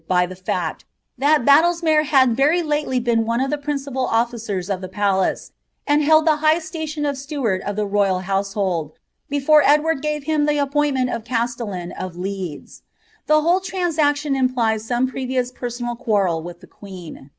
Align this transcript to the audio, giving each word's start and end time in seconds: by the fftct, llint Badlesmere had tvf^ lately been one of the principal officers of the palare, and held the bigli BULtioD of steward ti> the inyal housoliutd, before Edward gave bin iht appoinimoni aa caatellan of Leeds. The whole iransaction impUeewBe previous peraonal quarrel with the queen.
by 0.07 0.25
the 0.25 0.35
fftct, 0.35 0.79
llint 1.21 1.45
Badlesmere 1.45 2.05
had 2.05 2.35
tvf^ 2.35 2.65
lately 2.65 2.99
been 2.99 3.23
one 3.23 3.39
of 3.39 3.51
the 3.51 3.57
principal 3.59 4.07
officers 4.07 4.67
of 4.67 4.81
the 4.81 4.89
palare, 4.89 5.51
and 5.85 6.01
held 6.03 6.25
the 6.25 6.31
bigli 6.37 6.57
BULtioD 6.57 7.07
of 7.07 7.15
steward 7.19 7.61
ti> 7.63 7.71
the 7.73 7.85
inyal 7.85 8.23
housoliutd, 8.23 8.93
before 9.29 9.61
Edward 9.61 10.01
gave 10.01 10.25
bin 10.25 10.47
iht 10.47 10.71
appoinimoni 10.71 11.13
aa 11.13 11.19
caatellan 11.19 11.91
of 12.01 12.15
Leeds. 12.17 12.81
The 13.27 13.41
whole 13.41 13.59
iransaction 13.61 14.35
impUeewBe 14.49 15.07
previous 15.07 15.51
peraonal 15.51 15.99
quarrel 15.99 16.41
with 16.41 16.61
the 16.61 16.65
queen. 16.67 17.29